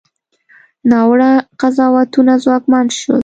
[0.89, 3.19] ناوړه قضاوتونه ځواکمن شول.